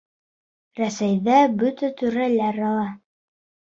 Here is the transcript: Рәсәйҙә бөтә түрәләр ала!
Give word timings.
Рәсәйҙә 0.79 1.37
бөтә 1.61 1.93
түрәләр 2.03 2.63
ала! 2.75 2.93